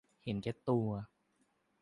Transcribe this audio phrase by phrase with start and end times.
[0.23, 0.89] เห็นแก่ตัว